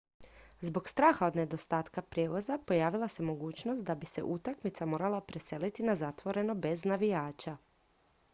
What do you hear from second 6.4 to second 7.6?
bez navijača